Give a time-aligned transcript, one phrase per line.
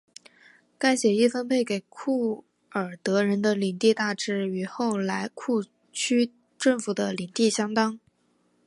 [0.79, 7.99] 该协议分配给库尔德人的领地大致与后来库区政府的领地相当。